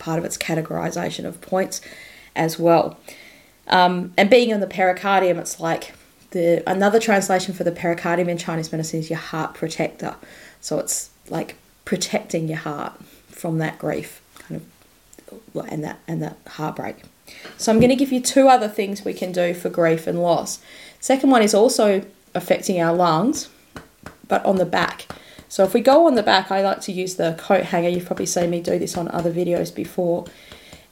part 0.00 0.18
of 0.18 0.24
its 0.24 0.36
categorization 0.36 1.24
of 1.24 1.40
points 1.40 1.80
as 2.34 2.58
well. 2.58 2.98
Um, 3.68 4.12
and 4.16 4.28
being 4.28 4.50
in 4.50 4.58
the 4.58 4.66
pericardium, 4.66 5.38
it's 5.38 5.60
like 5.60 5.94
the 6.32 6.68
another 6.68 6.98
translation 6.98 7.54
for 7.54 7.62
the 7.62 7.70
pericardium 7.70 8.28
in 8.28 8.36
Chinese 8.36 8.72
medicine 8.72 8.98
is 8.98 9.08
your 9.08 9.20
heart 9.20 9.54
protector. 9.54 10.16
So 10.60 10.80
it's 10.80 11.10
like 11.28 11.54
protecting 11.84 12.48
your 12.48 12.58
heart 12.58 12.92
from 13.28 13.58
that 13.58 13.78
grief, 13.78 14.20
kind 14.40 14.60
of, 14.60 15.66
and 15.70 15.84
that 15.84 16.00
and 16.08 16.20
that 16.22 16.36
heartbreak. 16.48 16.96
So 17.56 17.70
I'm 17.70 17.78
going 17.78 17.90
to 17.90 17.96
give 17.96 18.10
you 18.10 18.20
two 18.20 18.48
other 18.48 18.68
things 18.68 19.04
we 19.04 19.14
can 19.14 19.30
do 19.30 19.54
for 19.54 19.68
grief 19.68 20.08
and 20.08 20.20
loss. 20.20 20.58
Second 20.98 21.30
one 21.30 21.42
is 21.42 21.54
also 21.54 22.04
affecting 22.34 22.80
our 22.80 22.94
lungs, 22.94 23.48
but 24.26 24.44
on 24.44 24.56
the 24.56 24.66
back. 24.66 25.06
So 25.50 25.64
if 25.64 25.74
we 25.74 25.80
go 25.80 26.06
on 26.06 26.14
the 26.14 26.22
back, 26.22 26.52
I 26.52 26.62
like 26.62 26.80
to 26.82 26.92
use 26.92 27.16
the 27.16 27.34
coat 27.36 27.64
hanger. 27.64 27.88
You've 27.88 28.06
probably 28.06 28.24
seen 28.24 28.50
me 28.50 28.60
do 28.60 28.78
this 28.78 28.96
on 28.96 29.08
other 29.08 29.32
videos 29.32 29.74
before. 29.74 30.26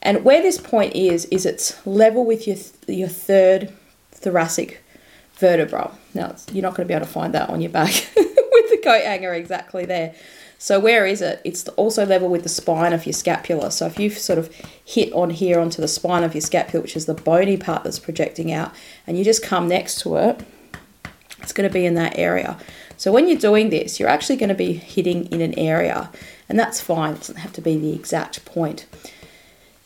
And 0.02 0.24
where 0.24 0.42
this 0.42 0.58
point 0.58 0.96
is, 0.96 1.26
is 1.26 1.46
it's 1.46 1.86
level 1.86 2.26
with 2.26 2.48
your, 2.48 2.56
your 2.88 3.08
third 3.08 3.72
thoracic 4.10 4.82
vertebra. 5.34 5.92
Now, 6.12 6.34
you're 6.52 6.62
not 6.62 6.74
going 6.74 6.88
to 6.88 6.92
be 6.92 6.94
able 6.94 7.06
to 7.06 7.12
find 7.12 7.32
that 7.34 7.48
on 7.50 7.60
your 7.60 7.70
back 7.70 7.92
with 8.16 8.70
the 8.70 8.80
coat 8.82 9.04
hanger 9.04 9.32
exactly 9.32 9.86
there. 9.86 10.12
So 10.58 10.80
where 10.80 11.06
is 11.06 11.22
it? 11.22 11.40
It's 11.44 11.68
also 11.68 12.04
level 12.04 12.28
with 12.28 12.42
the 12.42 12.48
spine 12.48 12.92
of 12.92 13.06
your 13.06 13.12
scapula. 13.12 13.70
So 13.70 13.86
if 13.86 13.96
you 13.96 14.10
sort 14.10 14.40
of 14.40 14.52
hit 14.84 15.12
on 15.12 15.30
here 15.30 15.60
onto 15.60 15.80
the 15.80 15.86
spine 15.86 16.24
of 16.24 16.34
your 16.34 16.40
scapula, 16.40 16.82
which 16.82 16.96
is 16.96 17.06
the 17.06 17.14
bony 17.14 17.56
part 17.56 17.84
that's 17.84 18.00
projecting 18.00 18.50
out, 18.50 18.74
and 19.06 19.16
you 19.16 19.22
just 19.22 19.40
come 19.40 19.68
next 19.68 20.00
to 20.00 20.16
it, 20.16 20.44
it's 21.40 21.52
going 21.52 21.68
to 21.68 21.72
be 21.72 21.86
in 21.86 21.94
that 21.94 22.18
area. 22.18 22.58
So 22.96 23.12
when 23.12 23.28
you're 23.28 23.38
doing 23.38 23.70
this, 23.70 24.00
you're 24.00 24.08
actually 24.08 24.36
going 24.36 24.48
to 24.48 24.54
be 24.54 24.72
hitting 24.72 25.26
in 25.26 25.40
an 25.40 25.56
area, 25.58 26.10
and 26.48 26.58
that's 26.58 26.80
fine. 26.80 27.14
It 27.14 27.18
doesn't 27.18 27.36
have 27.36 27.52
to 27.54 27.60
be 27.60 27.76
the 27.76 27.92
exact 27.94 28.44
point. 28.44 28.86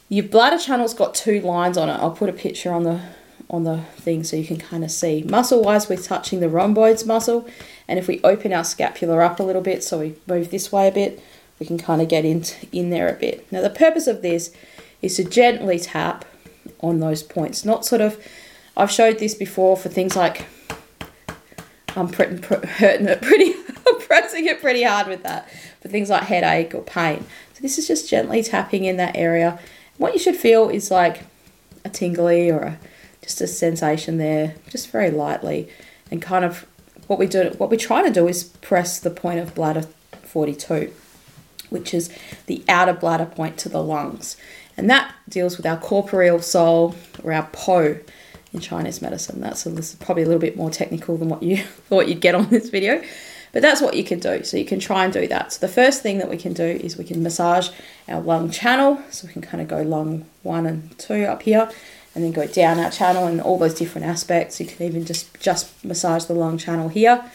Your 0.09 0.25
bladder 0.25 0.59
channel's 0.59 0.95
got 0.95 1.15
two 1.15 1.41
lines 1.41 1.77
on 1.77 1.89
it. 1.89 1.95
I'll 1.95 2.11
put 2.11 2.29
a 2.29 2.35
picture 2.35 2.73
on 2.73 2.85
the 2.85 3.01
on 3.51 3.65
the 3.65 3.79
thing 3.97 4.25
so 4.25 4.35
you 4.35 4.47
can 4.47 4.57
kind 4.57 4.83
of 4.83 4.91
see. 4.91 5.23
Muscle 5.29 5.63
wise, 5.63 5.89
we're 5.89 5.97
touching 5.97 6.41
the 6.41 6.49
rhomboids 6.49 7.05
muscle, 7.05 7.47
and 7.87 7.99
if 7.99 8.09
we 8.09 8.21
open 8.23 8.53
our 8.53 8.65
scapula 8.65 9.19
up 9.19 9.39
a 9.39 9.43
little 9.43 9.61
bit, 9.61 9.85
so 9.85 9.99
we 9.99 10.15
move 10.27 10.51
this 10.51 10.73
way 10.73 10.89
a 10.89 10.93
bit, 10.93 11.23
we 11.59 11.67
can 11.67 11.77
kind 11.77 12.01
of 12.01 12.09
get 12.09 12.25
in, 12.25 12.45
in 12.73 12.89
there 12.89 13.09
a 13.09 13.19
bit. 13.19 13.51
Now, 13.53 13.61
the 13.61 13.71
purpose 13.71 14.07
of 14.07 14.23
this 14.23 14.55
is 15.03 15.17
to 15.17 15.25
gently 15.25 15.79
tap 15.79 16.25
on 16.81 17.01
those 17.01 17.23
points, 17.23 17.65
not 17.65 17.85
sort 17.85 18.01
of. 18.01 18.23
I've 18.75 18.91
showed 18.91 19.19
this 19.19 19.35
before 19.35 19.77
for 19.77 19.91
things 19.91 20.17
like 20.17 20.47
I'm 21.97 22.09
pre- 22.09 22.39
pre- 22.39 22.67
hurting 22.67 23.09
it 23.09 23.23
pretty, 23.23 23.53
pressing 24.06 24.47
it 24.47 24.61
pretty 24.61 24.83
hard 24.83 25.06
with 25.09 25.23
that 25.23 25.50
for 25.81 25.89
things 25.89 26.11
like 26.11 26.25
headache 26.25 26.75
or 26.75 26.83
pain. 26.83 27.25
So 27.55 27.62
this 27.62 27.79
is 27.79 27.87
just 27.87 28.09
gently 28.09 28.43
tapping 28.43 28.85
in 28.85 28.97
that 28.97 29.17
area. 29.17 29.59
What 29.99 30.12
you 30.12 30.19
should 30.19 30.37
feel 30.37 30.69
is 30.69 30.91
like 30.91 31.25
a 31.85 31.89
tingly 31.89 32.50
or 32.50 32.61
a 32.61 32.79
just 33.22 33.41
a 33.41 33.46
sensation 33.46 34.19
there, 34.19 34.56
just 34.69 34.91
very 34.91 35.11
lightly, 35.11 35.69
and 36.11 36.20
kind 36.20 36.44
of 36.44 36.67
what 37.06 37.19
we 37.19 37.27
do, 37.27 37.55
what 37.58 37.70
we're 37.70 37.77
trying 37.77 38.05
to 38.05 38.13
do 38.13 38.27
is 38.27 38.44
press 38.44 38.99
the 38.99 39.11
point 39.11 39.39
of 39.39 39.55
bladder 39.55 39.87
42, 40.25 40.93
which 41.70 41.94
is 41.94 42.11
the 42.46 42.65
outer 42.69 42.93
bladder 42.93 43.27
point 43.27 43.56
to 43.58 43.69
the 43.69 43.82
lungs, 43.82 44.37
and 44.77 44.91
that 44.91 45.15
deals 45.29 45.56
with 45.56 45.67
our 45.67 45.77
corporeal 45.77 46.41
soul 46.41 46.96
or 47.22 47.32
our 47.32 47.49
po 47.53 47.99
in 48.53 48.61
Chinese 48.61 49.01
medicine. 49.01 49.41
That's 49.41 49.65
a, 49.67 49.71
this 49.71 49.91
is 49.91 49.97
probably 49.97 50.23
a 50.23 50.27
little 50.27 50.41
bit 50.41 50.56
more 50.56 50.71
technical 50.71 51.17
than 51.17 51.29
what 51.29 51.43
you 51.43 51.56
thought 51.89 52.09
you'd 52.09 52.21
get 52.21 52.35
on 52.35 52.49
this 52.49 52.69
video. 52.69 53.03
But 53.53 53.61
that's 53.61 53.82
what 53.82 53.94
you 53.94 54.05
can 54.05 54.19
do. 54.19 54.44
So 54.44 54.56
you 54.56 54.65
can 54.65 54.81
try 54.81 55.05
and 55.05 55.13
do 55.13 55.27
that. 55.29 55.53
So 55.53 55.67
the 55.67 55.73
first 55.73 56.03
thing 56.03 56.19
that 56.19 56.31
we 56.31 56.39
can 56.39 56.55
do 56.55 56.65
is 56.65 56.97
we 56.97 57.05
can 57.05 57.23
massage 57.23 57.69
our 58.09 58.21
lung 58.21 58.51
channel. 58.51 59.03
So 59.11 59.27
we 59.27 59.32
can 59.32 59.43
kind 59.43 59.61
of 59.61 59.69
go 59.69 59.82
lung 59.82 60.25
one 60.43 60.67
and 60.67 60.97
two 60.99 61.25
up 61.25 61.43
here 61.43 61.71
and 62.15 62.25
then 62.25 62.32
go 62.32 62.47
down 62.47 62.79
our 62.79 62.91
channel 62.91 63.27
and 63.27 63.41
all 63.41 63.59
those 63.59 63.75
different 63.75 64.06
aspects. 64.06 64.59
You 64.59 64.67
can 64.67 64.87
even 64.87 65.05
just, 65.05 65.39
just 65.41 65.85
massage 65.85 66.25
the 66.25 66.35
lung 66.35 66.56
channel 66.56 66.89
here. 66.89 67.31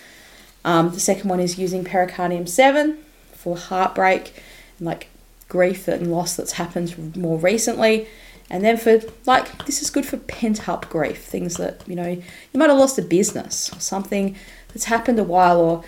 Um, 0.65 0.91
the 0.91 0.99
second 0.99 1.29
one 1.29 1.39
is 1.39 1.57
using 1.57 1.83
pericardium 1.83 2.47
7 2.47 2.97
for 3.33 3.55
heartbreak 3.55 4.33
and 4.79 4.87
like 4.87 5.07
grief 5.47 5.87
and 5.87 6.11
loss 6.11 6.35
that's 6.35 6.53
happened 6.53 7.15
more 7.15 7.37
recently. 7.37 8.07
And 8.49 8.63
then 8.63 8.77
for 8.77 9.01
like, 9.25 9.65
this 9.65 9.81
is 9.81 9.89
good 9.89 10.05
for 10.05 10.17
pent 10.17 10.69
up 10.69 10.89
grief, 10.89 11.23
things 11.23 11.55
that, 11.57 11.81
you 11.87 11.95
know, 11.95 12.07
you 12.07 12.59
might 12.59 12.69
have 12.69 12.77
lost 12.77 12.97
a 12.97 13.01
business 13.01 13.73
or 13.73 13.79
something 13.79 14.37
that's 14.69 14.85
happened 14.85 15.19
a 15.19 15.23
while 15.23 15.59
or 15.59 15.83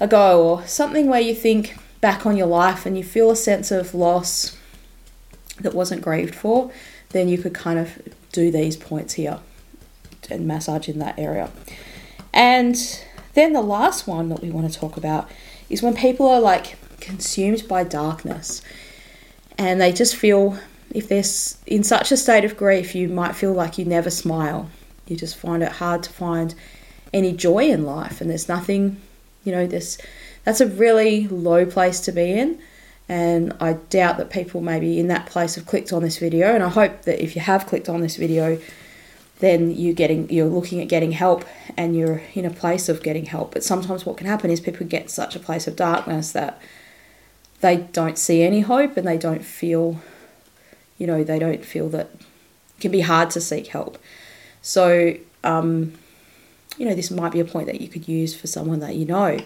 ago, 0.00 0.46
or 0.48 0.66
something 0.66 1.08
where 1.08 1.20
you 1.20 1.34
think 1.34 1.76
back 2.00 2.24
on 2.24 2.36
your 2.36 2.46
life 2.46 2.86
and 2.86 2.96
you 2.96 3.02
feel 3.02 3.30
a 3.30 3.36
sense 3.36 3.72
of 3.72 3.94
loss 3.94 4.56
that 5.60 5.74
wasn't 5.74 6.00
grieved 6.02 6.34
for, 6.34 6.70
then 7.10 7.28
you 7.28 7.38
could 7.38 7.54
kind 7.54 7.78
of 7.78 8.00
do 8.30 8.50
these 8.50 8.76
points 8.76 9.14
here 9.14 9.40
and 10.30 10.46
massage 10.46 10.88
in 10.88 10.98
that 11.00 11.18
area. 11.18 11.50
And 12.32 12.76
then 13.34 13.52
the 13.52 13.62
last 13.62 14.06
one 14.06 14.28
that 14.28 14.42
we 14.42 14.50
want 14.50 14.70
to 14.70 14.78
talk 14.78 14.96
about 14.96 15.28
is 15.68 15.82
when 15.82 15.96
people 15.96 16.28
are 16.28 16.40
like 16.40 16.76
consumed 17.00 17.66
by 17.66 17.82
darkness 17.84 18.62
and 19.56 19.80
they 19.80 19.92
just 19.92 20.14
feel 20.14 20.58
if 20.90 21.08
they're 21.08 21.24
in 21.66 21.84
such 21.84 22.12
a 22.12 22.16
state 22.16 22.44
of 22.44 22.56
grief, 22.56 22.94
you 22.94 23.08
might 23.08 23.34
feel 23.34 23.52
like 23.52 23.78
you 23.78 23.84
never 23.84 24.10
smile. 24.10 24.70
You 25.06 25.16
just 25.16 25.36
find 25.36 25.62
it 25.62 25.72
hard 25.72 26.02
to 26.04 26.10
find 26.10 26.54
any 27.12 27.32
joy 27.32 27.70
in 27.70 27.84
life, 27.84 28.20
and 28.20 28.28
there's 28.30 28.48
nothing, 28.48 29.00
you 29.44 29.52
know, 29.52 29.66
this 29.66 29.98
that's 30.44 30.60
a 30.60 30.66
really 30.66 31.28
low 31.28 31.66
place 31.66 32.00
to 32.00 32.12
be 32.12 32.32
in. 32.32 32.58
And 33.08 33.54
I 33.60 33.74
doubt 33.74 34.18
that 34.18 34.30
people 34.30 34.60
maybe 34.60 34.98
in 34.98 35.08
that 35.08 35.26
place 35.26 35.54
have 35.54 35.66
clicked 35.66 35.92
on 35.92 36.02
this 36.02 36.18
video. 36.18 36.54
And 36.54 36.62
I 36.62 36.68
hope 36.68 37.02
that 37.02 37.22
if 37.22 37.34
you 37.34 37.40
have 37.40 37.66
clicked 37.66 37.88
on 37.88 38.02
this 38.02 38.16
video, 38.16 38.58
then 39.40 39.70
you're 39.70 39.94
getting 39.94 40.28
you're 40.30 40.48
looking 40.48 40.80
at 40.80 40.88
getting 40.88 41.12
help 41.12 41.44
and 41.76 41.96
you're 41.96 42.22
in 42.34 42.44
a 42.44 42.50
place 42.50 42.88
of 42.88 43.02
getting 43.02 43.26
help. 43.26 43.52
But 43.52 43.64
sometimes 43.64 44.04
what 44.04 44.16
can 44.16 44.26
happen 44.26 44.50
is 44.50 44.60
people 44.60 44.86
get 44.86 45.10
such 45.10 45.36
a 45.36 45.40
place 45.40 45.66
of 45.66 45.76
darkness 45.76 46.32
that 46.32 46.60
they 47.60 47.76
don't 47.76 48.18
see 48.18 48.42
any 48.42 48.60
hope 48.60 48.96
and 48.96 49.06
they 49.06 49.18
don't 49.18 49.44
feel 49.44 50.00
you 50.98 51.06
know, 51.06 51.24
they 51.24 51.38
don't 51.38 51.64
feel 51.64 51.88
that 51.90 52.10
it 52.14 52.80
can 52.80 52.92
be 52.92 53.00
hard 53.00 53.30
to 53.30 53.40
seek 53.40 53.68
help. 53.68 53.98
So 54.60 55.14
um, 55.44 55.94
you 56.76 56.86
know, 56.86 56.94
this 56.94 57.10
might 57.10 57.32
be 57.32 57.40
a 57.40 57.44
point 57.44 57.66
that 57.66 57.80
you 57.80 57.88
could 57.88 58.08
use 58.08 58.34
for 58.34 58.46
someone 58.46 58.80
that 58.80 58.94
you 58.94 59.04
know 59.04 59.38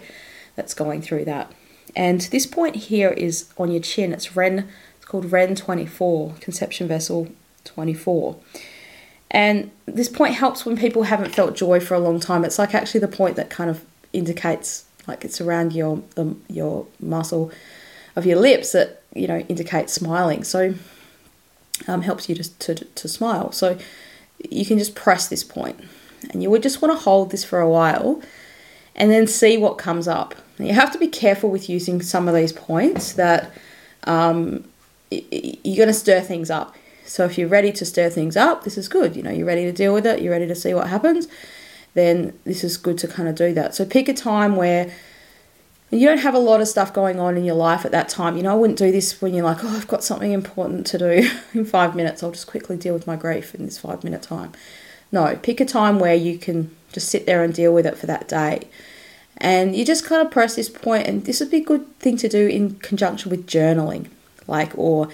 that's 0.55 0.73
going 0.73 1.01
through 1.01 1.25
that. 1.25 1.51
And 1.95 2.21
this 2.21 2.45
point 2.45 2.75
here 2.75 3.09
is 3.09 3.51
on 3.57 3.71
your 3.71 3.81
chin. 3.81 4.13
It's 4.13 4.35
Ren, 4.35 4.69
it's 4.95 5.05
called 5.05 5.31
Ren 5.31 5.55
24, 5.55 6.35
conception 6.39 6.87
vessel 6.87 7.27
24. 7.65 8.37
And 9.31 9.71
this 9.85 10.09
point 10.09 10.35
helps 10.35 10.65
when 10.65 10.77
people 10.77 11.03
haven't 11.03 11.33
felt 11.33 11.55
joy 11.55 11.79
for 11.79 11.95
a 11.95 11.99
long 11.99 12.19
time. 12.19 12.45
It's 12.45 12.59
like 12.59 12.75
actually 12.75 12.99
the 12.99 13.07
point 13.07 13.35
that 13.35 13.49
kind 13.49 13.69
of 13.69 13.83
indicates, 14.13 14.85
like 15.07 15.25
it's 15.25 15.41
around 15.41 15.73
your 15.73 16.03
your 16.47 16.85
muscle 16.99 17.51
of 18.15 18.27
your 18.27 18.39
lips 18.39 18.73
that 18.73 19.01
you 19.15 19.27
know 19.27 19.39
indicates 19.39 19.91
smiling. 19.91 20.43
So 20.43 20.75
um, 21.87 22.01
helps 22.01 22.29
you 22.29 22.35
to, 22.35 22.43
to 22.59 22.75
to 22.75 23.07
smile. 23.07 23.51
So 23.51 23.77
you 24.49 24.65
can 24.65 24.77
just 24.77 24.95
press 24.95 25.27
this 25.27 25.43
point 25.43 25.79
and 26.31 26.41
you 26.41 26.49
would 26.49 26.63
just 26.63 26.81
want 26.81 26.93
to 26.93 27.03
hold 27.03 27.31
this 27.31 27.43
for 27.43 27.59
a 27.59 27.69
while 27.69 28.21
and 28.95 29.11
then 29.11 29.27
see 29.27 29.57
what 29.57 29.77
comes 29.77 30.07
up. 30.07 30.35
You 30.59 30.73
have 30.73 30.91
to 30.91 30.99
be 30.99 31.07
careful 31.07 31.49
with 31.49 31.69
using 31.69 32.01
some 32.01 32.27
of 32.27 32.35
these 32.35 32.53
points 32.53 33.13
that 33.13 33.51
um, 34.03 34.63
you're 35.09 35.77
going 35.77 35.87
to 35.87 35.93
stir 35.93 36.21
things 36.21 36.49
up. 36.49 36.75
So 37.05 37.25
if 37.25 37.37
you're 37.37 37.49
ready 37.49 37.71
to 37.73 37.85
stir 37.85 38.09
things 38.09 38.37
up, 38.37 38.63
this 38.63 38.77
is 38.77 38.87
good. 38.87 39.15
You 39.15 39.23
know, 39.23 39.31
you're 39.31 39.47
ready 39.47 39.65
to 39.65 39.71
deal 39.71 39.93
with 39.93 40.05
it, 40.05 40.21
you're 40.21 40.31
ready 40.31 40.47
to 40.47 40.55
see 40.55 40.73
what 40.73 40.87
happens, 40.87 41.27
then 41.95 42.37
this 42.43 42.63
is 42.63 42.77
good 42.77 42.97
to 42.99 43.07
kind 43.07 43.27
of 43.27 43.35
do 43.35 43.53
that. 43.53 43.75
So 43.75 43.85
pick 43.85 44.07
a 44.07 44.13
time 44.13 44.55
where 44.55 44.91
you 45.99 46.07
don't 46.07 46.19
have 46.19 46.33
a 46.33 46.39
lot 46.39 46.61
of 46.61 46.67
stuff 46.67 46.93
going 46.93 47.19
on 47.19 47.37
in 47.37 47.43
your 47.43 47.55
life 47.55 47.85
at 47.85 47.91
that 47.91 48.09
time. 48.09 48.37
You 48.37 48.43
know, 48.43 48.51
I 48.51 48.55
wouldn't 48.55 48.79
do 48.79 48.91
this 48.91 49.21
when 49.21 49.33
you're 49.33 49.45
like, 49.45 49.63
oh, 49.63 49.69
I've 49.69 49.87
got 49.87 50.03
something 50.03 50.31
important 50.31 50.87
to 50.87 50.97
do 50.97 51.29
in 51.53 51.65
five 51.65 51.95
minutes. 51.95 52.23
I'll 52.23 52.31
just 52.31 52.47
quickly 52.47 52.77
deal 52.77 52.93
with 52.93 53.07
my 53.07 53.15
grief 53.15 53.53
in 53.53 53.65
this 53.65 53.79
five 53.79 54.03
minute 54.03 54.21
time. 54.21 54.51
No, 55.11 55.35
pick 55.41 55.59
a 55.59 55.65
time 55.65 55.99
where 55.99 56.15
you 56.15 56.37
can 56.37 56.75
just 56.91 57.09
sit 57.09 57.25
there 57.25 57.43
and 57.43 57.53
deal 57.53 57.73
with 57.73 57.85
it 57.85 57.97
for 57.97 58.07
that 58.07 58.27
day. 58.27 58.67
And 59.37 59.75
you 59.75 59.83
just 59.83 60.05
kind 60.05 60.25
of 60.25 60.31
press 60.31 60.55
this 60.55 60.69
point, 60.69 61.07
and 61.07 61.25
this 61.25 61.39
would 61.39 61.51
be 61.51 61.57
a 61.57 61.63
good 61.63 61.99
thing 61.99 62.17
to 62.17 62.29
do 62.29 62.47
in 62.47 62.75
conjunction 62.75 63.29
with 63.29 63.47
journaling, 63.47 64.07
like, 64.47 64.77
or 64.77 65.09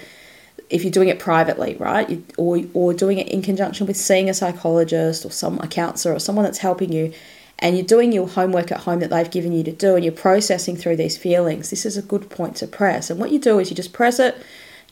if 0.68 0.84
you're 0.84 0.92
doing 0.92 1.08
it 1.08 1.18
privately, 1.18 1.76
right? 1.78 2.22
or, 2.36 2.60
or 2.74 2.94
doing 2.94 3.18
it 3.18 3.28
in 3.28 3.42
conjunction 3.42 3.86
with 3.86 3.96
seeing 3.96 4.30
a 4.30 4.34
psychologist 4.34 5.24
or 5.24 5.30
some 5.30 5.58
a 5.60 5.66
counselor 5.66 6.14
or 6.14 6.18
someone 6.18 6.44
that's 6.44 6.58
helping 6.58 6.92
you, 6.92 7.12
and 7.60 7.76
you're 7.76 7.86
doing 7.86 8.12
your 8.12 8.26
homework 8.26 8.72
at 8.72 8.80
home 8.80 9.00
that 9.00 9.10
they've 9.10 9.30
given 9.30 9.52
you 9.52 9.62
to 9.64 9.72
do, 9.72 9.94
and 9.94 10.04
you're 10.04 10.12
processing 10.12 10.76
through 10.76 10.96
these 10.96 11.16
feelings. 11.16 11.70
This 11.70 11.86
is 11.86 11.96
a 11.96 12.02
good 12.02 12.30
point 12.30 12.56
to 12.56 12.66
press. 12.66 13.10
And 13.10 13.20
what 13.20 13.30
you 13.30 13.38
do 13.38 13.58
is 13.58 13.70
you 13.70 13.76
just 13.76 13.92
press 13.92 14.18
it, 14.18 14.36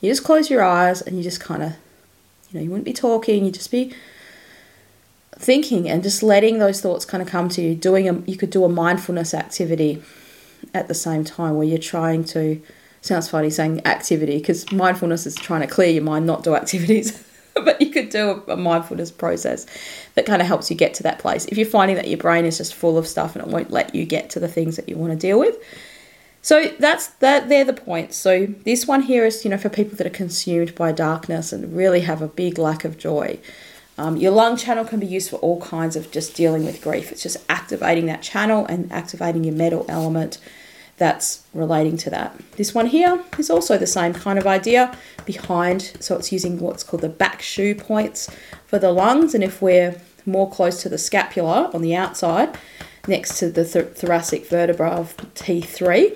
you 0.00 0.10
just 0.10 0.24
close 0.24 0.50
your 0.50 0.62
eyes, 0.62 1.00
and 1.02 1.16
you 1.16 1.22
just 1.22 1.40
kind 1.40 1.62
of, 1.62 1.72
you 2.50 2.58
know, 2.58 2.64
you 2.64 2.70
wouldn't 2.70 2.84
be 2.84 2.92
talking, 2.92 3.44
you 3.44 3.50
just 3.50 3.70
be 3.70 3.94
thinking 5.38 5.88
and 5.88 6.02
just 6.02 6.22
letting 6.22 6.58
those 6.58 6.80
thoughts 6.80 7.04
kind 7.04 7.22
of 7.22 7.28
come 7.28 7.48
to 7.48 7.62
you 7.62 7.74
doing 7.74 8.08
a 8.08 8.12
you 8.22 8.36
could 8.36 8.50
do 8.50 8.64
a 8.64 8.68
mindfulness 8.68 9.32
activity 9.32 10.02
at 10.74 10.88
the 10.88 10.94
same 10.94 11.24
time 11.24 11.54
where 11.54 11.66
you're 11.66 11.78
trying 11.78 12.24
to 12.24 12.60
sounds 13.02 13.28
funny 13.28 13.48
saying 13.48 13.80
activity 13.86 14.38
because 14.38 14.70
mindfulness 14.72 15.26
is 15.26 15.36
trying 15.36 15.60
to 15.60 15.66
clear 15.68 15.88
your 15.88 16.02
mind 16.02 16.26
not 16.26 16.42
do 16.42 16.56
activities 16.56 17.22
but 17.64 17.80
you 17.80 17.90
could 17.90 18.08
do 18.08 18.42
a, 18.46 18.52
a, 18.52 18.56
mindfulness 18.56 19.10
process 19.10 19.66
that 20.14 20.26
kind 20.26 20.40
of 20.40 20.48
helps 20.48 20.70
you 20.70 20.76
get 20.76 20.94
to 20.94 21.02
that 21.04 21.18
place. 21.18 21.44
If 21.46 21.58
you're 21.58 21.66
finding 21.66 21.96
that 21.96 22.08
your 22.08 22.18
brain 22.18 22.44
is 22.44 22.58
just 22.58 22.74
full 22.74 22.98
of 22.98 23.06
stuff 23.06 23.36
and 23.36 23.44
it 23.44 23.50
won't 23.50 23.70
let 23.70 23.94
you 23.94 24.04
get 24.04 24.30
to 24.30 24.40
the 24.40 24.48
things 24.48 24.76
that 24.76 24.88
you 24.88 24.96
want 24.96 25.12
to 25.12 25.18
deal 25.18 25.38
with. 25.38 25.56
So 26.42 26.66
that's 26.78 27.08
that 27.18 27.48
they're 27.48 27.64
the 27.64 27.72
points. 27.72 28.16
So 28.16 28.46
this 28.46 28.86
one 28.86 29.02
here 29.02 29.26
is 29.26 29.44
you 29.44 29.50
know 29.50 29.58
for 29.58 29.68
people 29.68 29.96
that 29.96 30.06
are 30.06 30.10
consumed 30.10 30.74
by 30.74 30.92
darkness 30.92 31.52
and 31.52 31.76
really 31.76 32.00
have 32.00 32.22
a 32.22 32.28
big 32.28 32.58
lack 32.58 32.84
of 32.84 32.96
joy. 32.96 33.38
Um, 33.98 34.16
your 34.16 34.30
lung 34.30 34.56
channel 34.56 34.84
can 34.84 35.00
be 35.00 35.06
used 35.06 35.28
for 35.28 35.36
all 35.36 35.60
kinds 35.60 35.96
of 35.96 36.12
just 36.12 36.36
dealing 36.36 36.64
with 36.64 36.80
grief. 36.80 37.10
It's 37.10 37.22
just 37.22 37.44
activating 37.48 38.06
that 38.06 38.22
channel 38.22 38.64
and 38.66 38.90
activating 38.92 39.42
your 39.42 39.56
metal 39.56 39.84
element 39.88 40.38
that's 40.98 41.46
relating 41.54 41.96
to 41.96 42.10
that. 42.10 42.36
This 42.56 42.74
one 42.74 42.86
here 42.86 43.22
is 43.38 43.50
also 43.50 43.78
the 43.78 43.86
same 43.86 44.12
kind 44.12 44.38
of 44.38 44.46
idea 44.46 44.96
behind, 45.24 45.96
so 46.00 46.16
it's 46.16 46.32
using 46.32 46.58
what's 46.58 46.82
called 46.82 47.02
the 47.02 47.08
back 47.08 47.40
shu 47.40 47.74
points 47.74 48.28
for 48.66 48.78
the 48.78 48.92
lungs. 48.92 49.34
And 49.34 49.42
if 49.42 49.62
we're 49.62 50.00
more 50.26 50.50
close 50.50 50.82
to 50.82 50.88
the 50.88 50.98
scapula 50.98 51.70
on 51.72 51.82
the 51.82 51.94
outside, 51.94 52.56
next 53.06 53.38
to 53.38 53.50
the 53.50 53.64
th- 53.64 53.94
thoracic 53.94 54.46
vertebra 54.46 54.90
of 54.90 55.16
T3, 55.34 56.14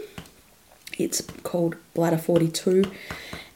it's 0.98 1.22
called 1.42 1.76
bladder 1.94 2.18
42, 2.18 2.84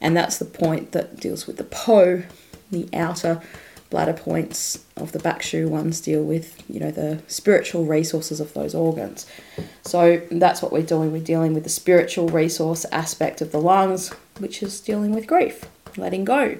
and 0.00 0.16
that's 0.16 0.38
the 0.38 0.44
point 0.44 0.92
that 0.92 1.20
deals 1.20 1.46
with 1.46 1.56
the 1.56 1.64
Po, 1.64 2.22
the 2.70 2.88
outer 2.94 3.42
bladder 3.90 4.12
points 4.12 4.84
of 4.96 5.12
the 5.12 5.18
back 5.18 5.42
shu 5.42 5.68
ones 5.68 6.00
deal 6.00 6.22
with, 6.22 6.62
you 6.68 6.80
know, 6.80 6.90
the 6.90 7.22
spiritual 7.28 7.84
resources 7.84 8.40
of 8.40 8.52
those 8.54 8.74
organs. 8.74 9.26
So 9.82 10.22
that's 10.30 10.62
what 10.62 10.72
we're 10.72 10.82
doing. 10.82 11.12
We're 11.12 11.22
dealing 11.22 11.54
with 11.54 11.64
the 11.64 11.70
spiritual 11.70 12.28
resource 12.28 12.84
aspect 12.90 13.40
of 13.40 13.52
the 13.52 13.60
lungs, 13.60 14.10
which 14.38 14.62
is 14.62 14.80
dealing 14.80 15.14
with 15.14 15.26
grief, 15.26 15.64
letting 15.96 16.24
go. 16.24 16.56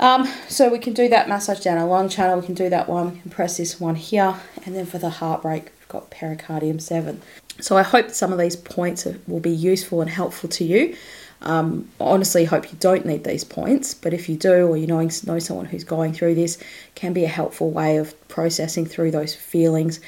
Um, 0.00 0.26
so 0.48 0.68
we 0.68 0.80
can 0.80 0.94
do 0.94 1.08
that 1.08 1.28
massage 1.28 1.60
down 1.60 1.78
our 1.78 1.86
lung 1.86 2.08
channel. 2.08 2.40
We 2.40 2.46
can 2.46 2.56
do 2.56 2.68
that 2.68 2.88
one. 2.88 3.14
We 3.14 3.20
can 3.20 3.30
press 3.30 3.56
this 3.56 3.80
one 3.80 3.94
here, 3.94 4.34
and 4.66 4.74
then 4.74 4.84
for 4.84 4.98
the 4.98 5.10
heartbreak, 5.10 5.64
we've 5.64 5.88
got 5.88 6.10
pericardium 6.10 6.80
seven. 6.80 7.22
So 7.60 7.76
I 7.76 7.82
hope 7.82 8.10
some 8.10 8.32
of 8.32 8.38
these 8.38 8.56
points 8.56 9.06
will 9.28 9.38
be 9.38 9.50
useful 9.50 10.00
and 10.00 10.10
helpful 10.10 10.48
to 10.48 10.64
you. 10.64 10.96
Um, 11.42 11.88
honestly 12.00 12.44
hope 12.44 12.70
you 12.70 12.78
don't 12.78 13.04
need 13.04 13.24
these 13.24 13.44
points, 13.44 13.94
but 13.94 14.14
if 14.14 14.28
you 14.28 14.36
do, 14.36 14.66
or 14.68 14.76
you 14.76 14.86
know, 14.86 15.00
know 15.26 15.38
someone 15.38 15.66
who's 15.66 15.84
going 15.84 16.12
through 16.12 16.36
this, 16.36 16.58
can 16.94 17.12
be 17.12 17.24
a 17.24 17.28
helpful 17.28 17.70
way 17.70 17.96
of 17.96 18.14
processing 18.28 18.86
through 18.86 19.10
those 19.10 19.34
feelings 19.34 20.00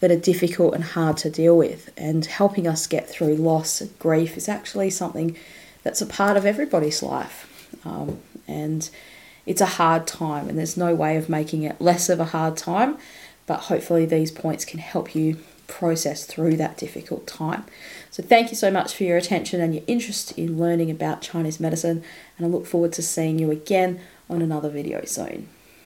that 0.00 0.10
are 0.10 0.16
difficult 0.16 0.74
and 0.74 0.84
hard 0.84 1.16
to 1.18 1.30
deal 1.30 1.56
with. 1.56 1.90
And 1.96 2.24
helping 2.26 2.66
us 2.66 2.86
get 2.86 3.08
through 3.08 3.36
loss 3.36 3.80
and 3.80 3.98
grief 3.98 4.36
is 4.36 4.48
actually 4.48 4.90
something 4.90 5.36
that's 5.82 6.02
a 6.02 6.06
part 6.06 6.36
of 6.36 6.44
everybody's 6.44 7.02
life. 7.02 7.50
Um, 7.84 8.20
and 8.46 8.88
it's 9.46 9.60
a 9.60 9.66
hard 9.66 10.06
time, 10.06 10.48
and 10.48 10.58
there's 10.58 10.76
no 10.76 10.94
way 10.94 11.16
of 11.16 11.28
making 11.28 11.62
it 11.62 11.80
less 11.80 12.08
of 12.08 12.20
a 12.20 12.26
hard 12.26 12.56
time, 12.56 12.98
but 13.46 13.60
hopefully, 13.60 14.06
these 14.06 14.30
points 14.30 14.64
can 14.64 14.78
help 14.78 15.14
you 15.14 15.38
process 15.66 16.24
through 16.24 16.56
that 16.56 16.76
difficult 16.76 17.26
time. 17.26 17.64
So, 18.10 18.22
thank 18.22 18.50
you 18.50 18.56
so 18.56 18.70
much 18.70 18.94
for 18.94 19.04
your 19.04 19.16
attention 19.16 19.60
and 19.60 19.74
your 19.74 19.84
interest 19.86 20.36
in 20.38 20.58
learning 20.58 20.90
about 20.90 21.22
Chinese 21.22 21.60
medicine, 21.60 22.02
and 22.36 22.46
I 22.46 22.50
look 22.50 22.66
forward 22.66 22.92
to 22.94 23.02
seeing 23.02 23.38
you 23.38 23.50
again 23.50 24.00
on 24.28 24.42
another 24.42 24.70
video 24.70 25.04
soon. 25.04 25.48